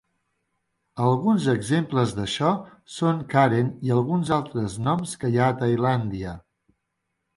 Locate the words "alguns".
1.07-1.43, 3.97-4.33